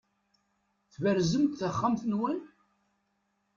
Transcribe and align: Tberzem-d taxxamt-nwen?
Tberzem-d 0.93 1.53
taxxamt-nwen? 1.59 2.39